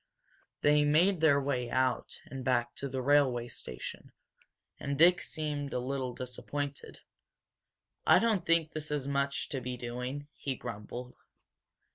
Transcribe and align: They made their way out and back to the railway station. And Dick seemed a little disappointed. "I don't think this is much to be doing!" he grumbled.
They 0.61 0.83
made 0.83 1.21
their 1.21 1.39
way 1.39 1.69
out 1.69 2.19
and 2.25 2.43
back 2.43 2.73
to 2.77 2.89
the 2.89 3.03
railway 3.03 3.47
station. 3.49 4.11
And 4.79 4.97
Dick 4.97 5.21
seemed 5.21 5.73
a 5.73 5.79
little 5.79 6.15
disappointed. 6.15 7.01
"I 8.07 8.17
don't 8.17 8.43
think 8.43 8.71
this 8.71 8.89
is 8.89 9.07
much 9.07 9.49
to 9.49 9.61
be 9.61 9.77
doing!" 9.77 10.27
he 10.33 10.55
grumbled. 10.55 11.13